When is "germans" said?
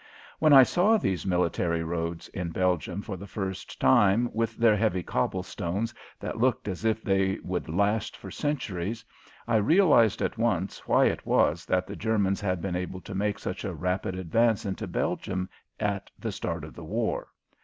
11.95-12.41